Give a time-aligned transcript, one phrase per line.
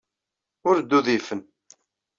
[0.67, 1.41] Ur d-udifen.